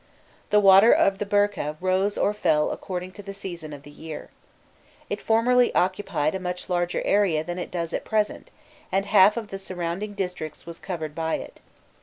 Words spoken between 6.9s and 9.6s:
area than it does at present, and half of the